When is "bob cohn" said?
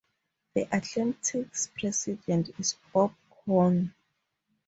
2.91-3.93